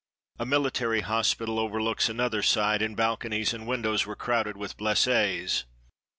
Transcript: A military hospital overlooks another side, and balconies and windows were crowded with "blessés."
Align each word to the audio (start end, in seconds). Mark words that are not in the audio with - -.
A 0.39 0.47
military 0.47 1.01
hospital 1.01 1.59
overlooks 1.59 2.09
another 2.09 2.41
side, 2.41 2.81
and 2.81 2.97
balconies 2.97 3.53
and 3.53 3.67
windows 3.67 4.03
were 4.07 4.15
crowded 4.15 4.57
with 4.57 4.75
"blessés." 4.75 5.65